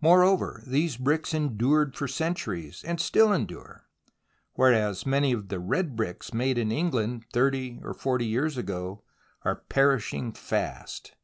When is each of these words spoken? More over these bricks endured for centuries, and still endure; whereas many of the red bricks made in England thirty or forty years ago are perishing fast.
More 0.00 0.24
over 0.24 0.62
these 0.66 0.96
bricks 0.96 1.34
endured 1.34 1.94
for 1.94 2.08
centuries, 2.08 2.82
and 2.86 2.98
still 2.98 3.34
endure; 3.34 3.86
whereas 4.54 5.04
many 5.04 5.30
of 5.32 5.48
the 5.48 5.58
red 5.60 5.94
bricks 5.94 6.32
made 6.32 6.56
in 6.56 6.72
England 6.72 7.26
thirty 7.34 7.78
or 7.82 7.92
forty 7.92 8.24
years 8.24 8.56
ago 8.56 9.04
are 9.42 9.56
perishing 9.68 10.32
fast. 10.32 11.16